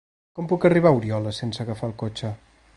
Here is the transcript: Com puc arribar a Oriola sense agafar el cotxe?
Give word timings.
Com 0.37 0.47
puc 0.53 0.65
arribar 0.69 0.93
a 0.93 0.97
Oriola 1.01 1.35
sense 1.43 1.65
agafar 1.67 1.91
el 1.93 1.97
cotxe? 2.05 2.37